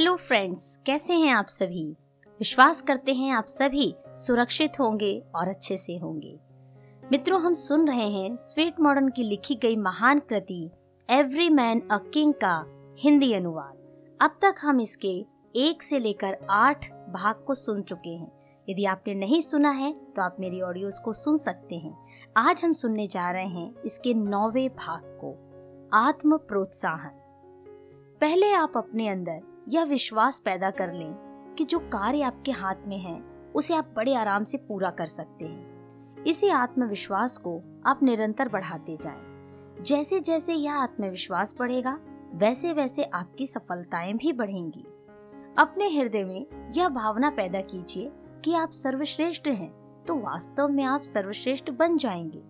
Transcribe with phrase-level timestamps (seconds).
[0.00, 1.84] Hello friends कैसे हैं आप सभी?
[2.40, 6.38] विश्वास करते हैं आप सभी सुरक्षित होंगे और अच्छे से होंगे।
[7.02, 10.70] मित्रों, हम सुन रहे हैं स्वीट मॉडर्न की लिखी गई महान कृति
[11.08, 12.64] एवरी मैन अ किंग का
[12.98, 15.12] हिंदी अनुवाद। अब तक हम इसके
[15.56, 18.32] एक से लेकर आठ भाग को सुन चुके हैं।
[18.68, 21.96] यदि आपने नहीं सुना है तो आप मेरी ऑडियोज को सुन सकते हैं।
[22.36, 25.36] आज हम सुनने जा रहे हैं इसके नौवे भाग को,
[25.98, 27.18] आत्म प्रोत्साहन।
[28.20, 31.14] पहले आप अपने अंदर यह विश्वास पैदा कर लें
[31.58, 33.20] कि जो कार्य आपके हाथ में है,
[33.54, 38.98] उसे आप बड़े आराम से पूरा कर सकते हैं। इसी आत्मविश्वास को आप निरंतर बढ़ाते
[39.02, 39.20] जाएँ।
[39.82, 42.00] जैसे जैसे यह आत्मविश्वास बढ़ेगा
[42.34, 44.86] वैसे वैसे आपकी सफलताएँ भी बढ़ेंगी।
[45.58, 48.12] अपने हृदय में यह भावना पैदा कीजिए
[48.44, 52.42] कि आप सर्वश्रेष्ठ हैं तो वास्तव में आप सर्वश्रेष्ठ बन जाएँगे।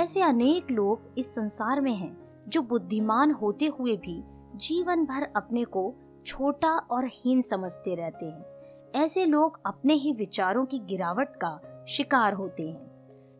[0.00, 4.24] ऐसे अनेक लोग इस संसार में हैं, जो बुद्धिमान होते हुए भी
[4.56, 5.94] जीवन भर अपने को
[6.26, 8.44] छोटा और हीन समझते रहते हैं।
[8.94, 12.88] ऐसे लोग अपने ही विचारों की गिरावट का शिकार होते हैं।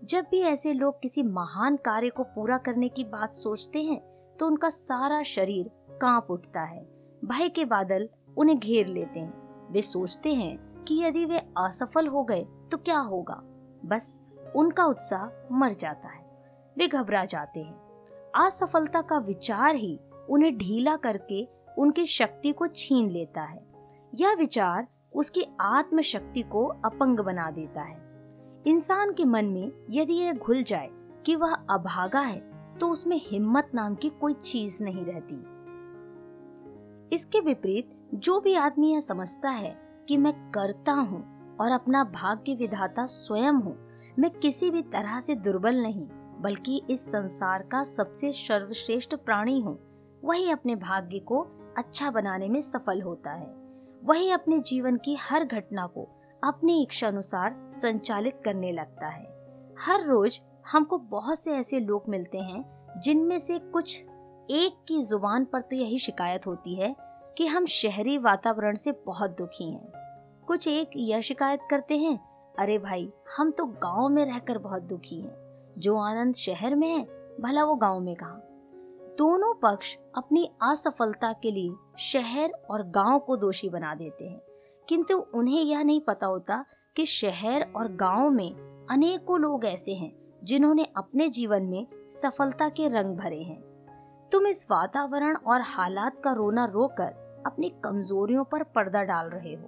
[0.05, 4.01] जब भी ऐसे लोग किसी महान कार्य को पूरा करने की बात सोचते हैं
[4.41, 5.71] तो उनका सारा शरीर
[6.03, 6.83] काँप उठता है।
[7.25, 12.23] भय के बादल उन्हें घेर लेते हैं। वे सोचते हैं कि यदि वे असफल हो
[12.25, 13.41] गए तो क्या होगा?
[13.85, 14.21] बस
[14.57, 16.27] उनका उत्साह मर जाता है।
[16.77, 17.75] वे घबरा जाते हैं।
[18.47, 19.99] असफलता का विचार ही
[20.31, 23.67] उन्हें ढीला करके उनकी शक्ति को छीन लेता है।
[24.13, 27.97] यह विचार उसकी आत्म शक्ति को अपंग बना देता है।
[28.67, 30.89] इंसान के मन में यदि यह घुल जाए
[31.27, 32.41] कि वह अभागा है
[32.79, 35.37] तो उसमें हिम्मत नाम की कोई चीज़ नहीं रहती।
[37.13, 39.75] इसके विपरीत, जो भी आदमी यह समझता है
[40.09, 43.77] कि मैं करता हूँ और अपना भाग्य विधाता स्वयं हूँ,
[44.19, 46.09] मैं किसी भी तरह से दुर्बल नहीं,
[46.41, 49.79] बल्कि इस संसार का सबसे सर्वश्रेष्ठ प्राणी हूँ,
[50.25, 51.47] वही अपने भाग्य को
[51.79, 53.47] अच्छा बनाने में सफल होता है।
[54.05, 56.09] वही अपने जीवन की हर घटना को
[56.45, 59.27] अपनी इच्छा अनुसार संचालित करने लगता है।
[59.81, 60.41] हर रोज
[60.73, 62.65] हमको बहुत से ऐसे लोग मिलते हैं,
[63.01, 64.05] जिनमें से कुछ
[64.51, 66.97] एक की ज़ुबान पर तो यही शिकायत होती है
[67.39, 69.93] कि हम शहरी वातावरण से बहुत दुखी हैं।
[70.47, 72.19] कुछ एक यह शिकायत करते हैं,
[72.59, 77.03] अरे भाई, हम तो गाँव में रहकर बहुत दुखी हैं। जो आनंद शहर में है,
[77.41, 78.41] भला वो गाँव में कहा?
[79.19, 84.41] दोनों पक्ष अपनी असफलता के लिए शहर और गाँव को दोषी बना देते हैं।
[84.89, 86.65] किंतु उन्हें यह नहीं पता होता
[86.97, 90.13] कि शहर और गाँव में अनेकों लोग ऐसे हैं
[90.45, 93.63] जिन्होंने अपने जीवन में सफलता के रंग भरे हैं।
[94.33, 99.67] तुम इस वातावरण और हालात का रोना रोकर अपनी कमजोरियों पर पर्दा डाल रहे हो।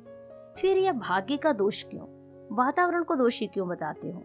[0.58, 2.04] फिर यह भाग्य का दोष क्यों?
[2.56, 4.22] वातावरण को दोषी क्यों बताते हो?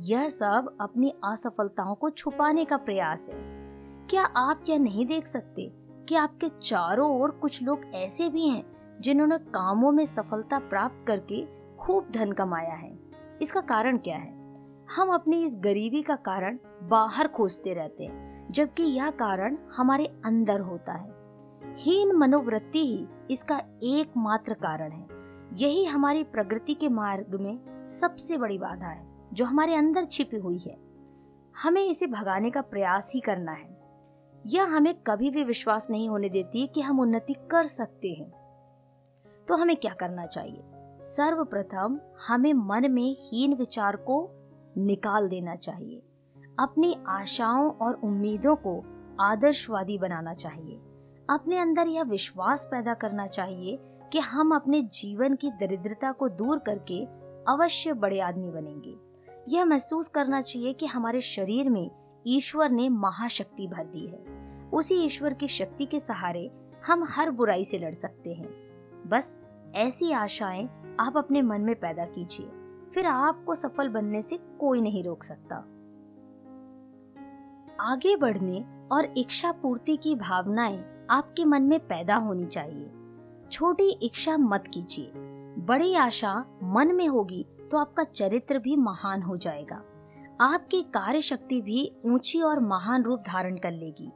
[0.00, 3.65] यह सब अपनी असफलताओं को छुपाने का प्रयास है।
[4.10, 5.72] क्या आप यह नहीं देख सकते
[6.08, 11.46] कि आपके चारों ओर कुछ लोग ऐसे भी हैं जिन्होंने कामों में सफलता प्राप्त करके
[11.76, 12.98] खूब धन कमाया है?
[13.42, 14.54] इसका कारण क्या है?
[14.96, 20.60] हम अपनी इस गरीबी का कारण बाहर खोजते रहते हैं, जबकि यह कारण हमारे अंदर
[20.60, 21.10] होता है।
[21.76, 25.06] हीन मनोवृत्ति ही इसका एकमात्र कारण है।
[25.52, 30.58] यही हमारी प्रगति के मार्ग में सबसे बड़ी बाधा है, जो हमारे अंदर छिपी हुई
[30.58, 30.78] है।
[31.62, 33.75] हमें इसे भगाने का प्रयास ही करना है।
[34.48, 38.30] यह हमें कभी भी विश्वास नहीं होने देती कि हम उन्नति कर सकते हैं।
[39.48, 40.62] तो हमें क्या करना चाहिए?
[41.00, 44.30] सर्वप्रथम हमें मन में हीन विचार को
[44.78, 46.02] निकाल देना चाहिए।
[46.58, 48.84] अपनी आशाओं और उम्मीदों को
[49.20, 50.80] आदर्शवादी बनाना चाहिए।
[51.30, 53.78] अपने अंदर यह विश्वास पैदा करना चाहिए
[54.12, 57.04] कि हम अपने जीवन की दरिद्रता को दूर करके
[57.52, 58.96] अवश्य बड़े आदमी बनेंगे।
[59.48, 61.90] यह महसूस करना चाहिए कि हमारे शरीर में
[62.26, 64.35] ईश्वर ने महाशक्ति भर दी है।
[64.72, 66.50] उसी ईश्वर की शक्ति के सहारे
[66.86, 68.48] हम हर बुराई से लड़ सकते हैं।
[69.06, 69.40] बस
[69.74, 70.68] ऐसी आशाएँ
[71.00, 72.46] आप अपने मन में पैदा कीजिए,
[72.94, 75.56] फिर आपको सफल बनने से कोई नहीं रोक सकता।
[77.82, 80.78] आगे बढ़ने और इच्छा पूर्ति की भावनाएँ
[81.10, 82.90] आपके मन में पैदा होनी चाहिए।
[83.52, 85.10] छोटी इच्छा मत कीजिए।
[85.66, 89.82] बड़ी आशा मन में होगी तो आपका चरित्र भी महान हो जाएगा।
[90.40, 94.10] आपकी कार्य शक्ति भी ऊँची और महान रूप धारण कर लेगी।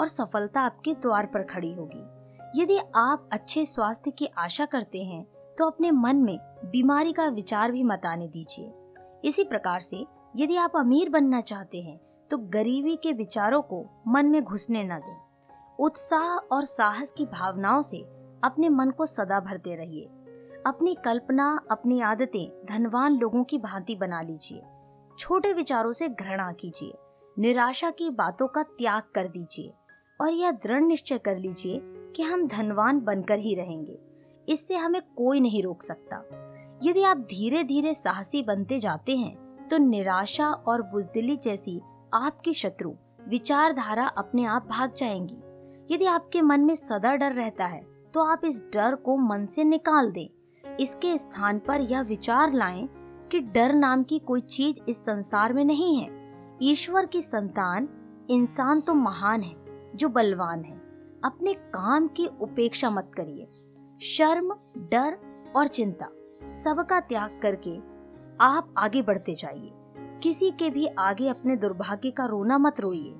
[0.00, 5.24] और सफलता आपके द्वार पर खड़ी होगी। यदि आप अच्छे स्वास्थ्य की आशा करते हैं
[5.58, 8.72] तो अपने मन में बीमारी का विचार भी मत आने दीजिए।
[9.24, 10.04] इसी प्रकार से
[10.36, 11.98] यदि आप अमीर बनना चाहते हैं
[12.30, 15.16] तो गरीबी के विचारों को मन में घुसने न दें।
[15.78, 17.98] उत्साह और साहस की भावनाओं से
[18.44, 20.04] अपने मन को सदा भरते रहिए।
[20.66, 24.62] अपनी कल्पना, अपनी आदतें धनवान लोगों की भांति बना लीजिए।
[25.18, 26.92] छोटे विचारों से घृणा कीजिए।
[27.38, 29.72] निराशा की बातों का त्याग कर दीजिए।
[30.20, 31.80] और यह दृढ़ निश्चय कर लीजिए
[32.16, 33.98] कि हम धनवान बनकर ही रहेंगे।
[34.48, 36.16] इससे हमें कोई नहीं रोक सकता।
[36.82, 41.80] यदि आप धीरे धीरे साहसी बनते जाते हैं तो निराशा और बुजदिली जैसी
[42.14, 42.92] आपकी शत्रु
[43.28, 47.82] विचारधारा अपने आप भाग जाएँगी। यदि आपके मन में सदा डर रहता है
[48.14, 52.88] तो आप इस डर को मन से निकाल दें। इसके स्थान पर यह विचार लाएँ
[53.32, 56.08] कि डर नाम की कोई चीज़ इस संसार में नहीं है।
[56.62, 57.88] ईश्वर की संतान
[58.30, 60.76] इंसान तो महान है। जो बलवान है।
[61.24, 63.46] अपने काम की उपेक्षा मत करिए।
[64.06, 65.16] शर्म, डर
[65.56, 66.08] और चिंता
[66.46, 67.76] सबका त्याग करके
[68.40, 69.70] आप आगे बढ़ते जाइए।
[70.22, 73.14] किसी के भी आगे अपने दुर्भाग्य का रोना मत रोइए।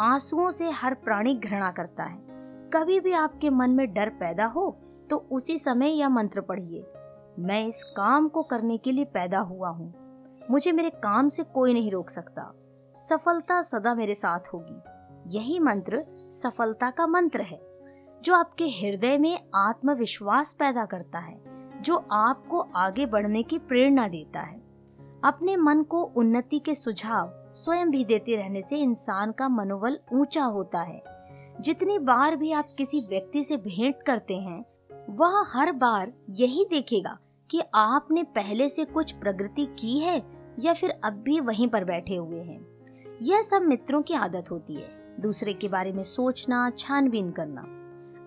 [0.00, 2.20] आंसुओं से हर प्राणी घृणा करता है।
[2.74, 4.70] कभी भी आपके मन में डर पैदा हो
[5.10, 6.84] तो उसी समय यह मंत्र पढ़िए।
[7.38, 9.92] मैं इस काम को करने के लिए पैदा हुआ हूँ।
[10.50, 12.52] मुझे मेरे काम से कोई नहीं रोक सकता।
[12.96, 14.80] सफलता सदा मेरे साथ होगी।
[15.28, 17.60] यही मंत्र सफलता का मंत्र है,
[18.22, 21.42] जो आपके हृदय में आत्मविश्वास पैदा करता है,
[21.82, 24.58] जो आपको आगे बढ़ने की प्रेरणा देता है।
[25.24, 30.42] अपने मन को उन्नति के सुझाव स्वयं भी देते रहने से इंसान का मनोबल ऊँचा
[30.42, 31.02] होता है।
[31.60, 34.64] जितनी बार भी आप किसी व्यक्ति से भेंट करते हैं,
[35.10, 37.18] वह हर बार यही देखेगा
[37.50, 40.22] कि आपने पहले से कुछ प्रगति की है
[40.58, 42.66] या फिर अब भी वहीं पर बैठे हुए हैं।
[43.22, 47.60] यह सब मित्रों की आदत होती है। दूसरे के बारे में सोचना, छानबीन करना।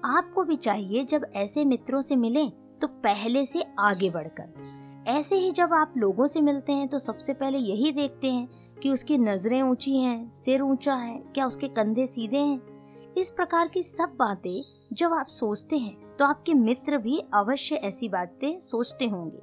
[0.07, 2.49] आपको भी चाहिए जब ऐसे मित्रों से मिलें
[2.81, 7.33] तो पहले से आगे बढ़कर। ऐसे ही जब आप लोगों से मिलते हैं तो सबसे
[7.33, 12.05] पहले यही देखते हैं कि उसकी नज़रें ऊँची हैं, सिर ऊँचा है, क्या उसके कंधे
[12.07, 13.13] सीधे हैं?
[13.17, 14.61] इस प्रकार की सब बातें
[14.93, 19.41] जब आप सोचते हैं तो आपके मित्र भी अवश्य ऐसी बातें सोचते होंगे।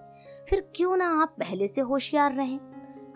[0.50, 2.58] फिर क्यों ना आप पहले से होशियार रहें।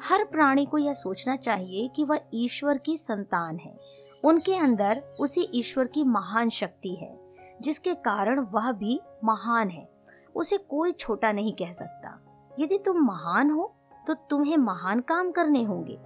[0.02, 3.76] हर प्राणी को यह सोचना चाहिए कि वह ईश्वर की संतान है।
[4.24, 7.18] उनके अंदर उसी ईश्वर की महान शक्ति है,
[7.60, 9.88] जिसके कारण वह भी महान है।
[10.34, 12.18] उसे कोई छोटा नहीं कह सकता।
[12.58, 13.74] यदि तुम महान हो
[14.06, 15.96] तो तुम्हें महान काम करने होंगे।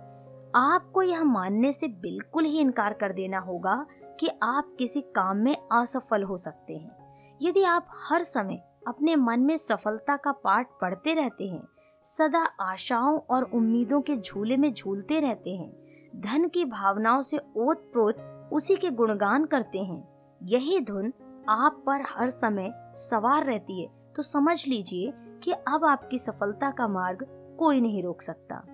[0.54, 3.86] आपको यह मानने से बिल्कुल ही इनकार कर देना होगा
[4.20, 9.40] कि आप किसी काम में असफल हो सकते हैं। यदि आप हर समय अपने मन
[9.40, 11.66] में सफलता का पाठ पढ़ते रहते हैं,
[12.04, 15.72] सदा आशाओं और उम्मीदों के झूले में झूलते रहते हैं
[16.16, 20.08] धन की भावनाओं से ओत प्रोत उसी के गुणगान करते हैं।
[20.42, 21.12] यही धुन
[21.48, 26.88] आप पर हर समय सवार रहती है। तो समझ लीजिए कि अब आपकी सफलता का
[26.88, 27.26] मार्ग
[27.58, 28.64] कोई नहीं रोक सकता।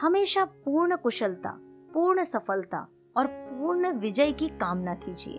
[0.00, 1.58] हमेशा पूर्ण कुशलता,
[1.94, 2.86] पूर्ण सफलता
[3.16, 5.38] और पूर्ण विजय की कामना कीजिए।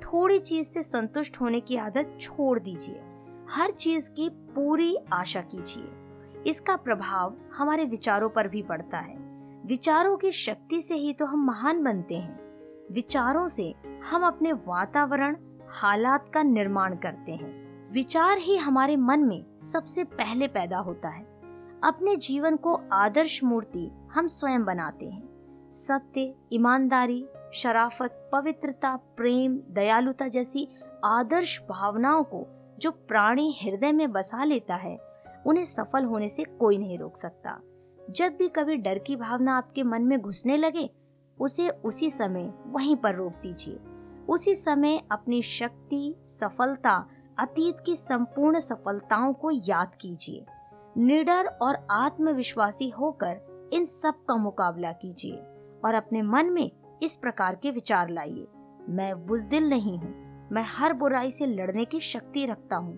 [0.00, 3.02] थोड़ी चीज़ से संतुष्ट होने की आदत छोड़ दीजिए।
[3.50, 5.92] हर चीज़ की पूरी आशा कीजिए।
[6.46, 9.27] इसका प्रभाव हमारे विचारों पर भी पड़ता है।
[9.68, 12.40] विचारों की शक्ति से ही तो हम महान बनते हैं।
[12.92, 13.74] विचारों से
[14.10, 15.36] हम अपने वातावरण,
[15.68, 21.24] हालात का निर्माण करते हैं। विचार ही हमारे मन में सबसे पहले पैदा होता है।
[21.84, 25.28] अपने जीवन को आदर्श मूर्ति हम स्वयं बनाते हैं।
[25.70, 30.68] सत्य, ईमानदारी, शराफत, पवित्रता, प्रेम, दयालुता जैसी
[31.04, 32.46] आदर्श भावनाओं को
[32.78, 34.98] जो प्राणी हृदय में बसा लेता है,
[35.46, 37.60] उन्हें सफल होने से कोई नहीं रोक सकता।
[38.08, 40.90] जब भी कभी डर की भावना आपके मन में घुसने लगे,
[41.38, 43.80] उसे उसी समय वहीं पर रोक दीजिए।
[44.28, 46.94] उसी समय अपनी शक्ति, सफलता,
[47.38, 50.44] अतीत की संपूर्ण सफलताओं को याद कीजिए।
[50.98, 55.36] निडर और आत्मविश्वासी होकर इन सब का मुकाबला कीजिए
[55.84, 56.70] और अपने मन में
[57.02, 58.46] इस प्रकार के विचार लाइए।
[58.88, 62.94] मैं बुजदिल नहीं हूँ, मैं हर बुराई से लड़ने की शक्ति रखता हूँ।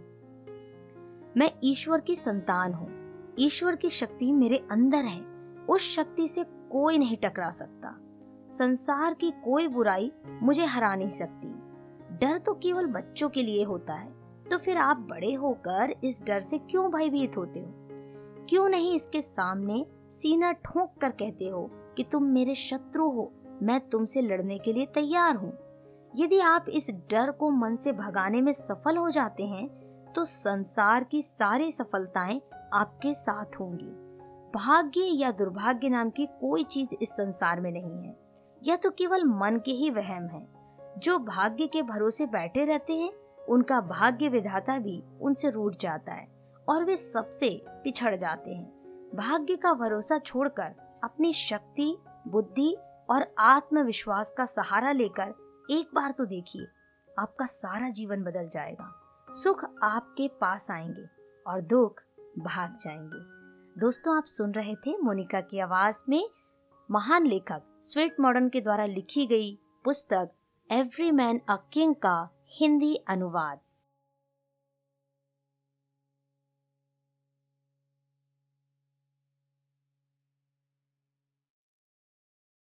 [1.36, 2.99] मैं ईश्वर की संतान हूँ
[3.40, 5.20] ईश्वर की शक्ति मेरे अंदर है।
[5.68, 7.96] उस शक्ति से कोई नहीं टकरा सकता।
[8.50, 11.48] संसार की कोई बुराई मुझे हरा नहीं सकती।
[12.16, 14.12] डर तो केवल बच्चों के लिए होता है।
[14.50, 17.74] तो फिर आप बड़े होकर इस डर से क्यों भयभीत होते हो?
[18.48, 23.32] क्यों नहीं इसके सामने सीना ठोक कर कहते हो कि तुम मेरे शत्रु हो,
[23.62, 25.52] मैं तुमसे लड़ने के लिए तैयार हूँ?
[26.16, 29.68] यदि आप इस डर को मन से भगाने में सफल हो जाते हैं
[30.12, 32.40] तो संसार की सारी सफलताएँ
[32.72, 34.10] आपके साथ होंगी।
[34.58, 38.16] भाग्य या दुर्भाग्य नाम की कोई चीज़ इस संसार में नहीं है।
[38.62, 40.48] यह तो केवल मन के ही वहम है।
[40.98, 43.12] जो भाग्य के भरोसे बैठे रहते हैं,
[43.48, 46.28] उनका भाग्य विधाता भी उनसे रूठ जाता है
[46.68, 48.70] और वे सबसे पिछड़ जाते हैं।
[49.14, 51.98] भाग्य का भरोसा छोड़कर अपनी शक्ति,
[52.28, 52.76] बुद्धि
[53.10, 55.34] और आत्मविश्वास का सहारा लेकर
[55.70, 56.66] एक बार तो देखिए,
[57.18, 58.94] आपका सारा जीवन बदल जाएगा।
[59.30, 61.04] सुख आपके पास आएँगे
[61.46, 62.00] और दुख
[62.38, 63.40] भाग जाएँगे।
[63.80, 66.30] दोस्तों, आप सुन रहे थे मोनिका की आवाज़ में
[66.90, 70.30] महान लेखक, स्वेट मॉडर्न के द्वारा लिखी गई पुस्तक,
[70.72, 73.60] एवरी मैन अ किंग का हिंदी अनुवाद।